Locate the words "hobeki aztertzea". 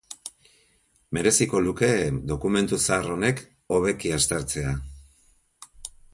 3.77-4.75